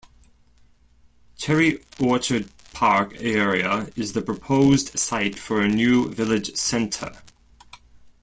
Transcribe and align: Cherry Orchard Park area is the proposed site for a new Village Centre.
Cherry 1.37 1.83
Orchard 1.99 2.49
Park 2.73 3.13
area 3.19 3.87
is 3.95 4.13
the 4.13 4.23
proposed 4.23 4.97
site 4.97 5.37
for 5.37 5.61
a 5.61 5.67
new 5.67 6.09
Village 6.09 6.55
Centre. 6.55 7.21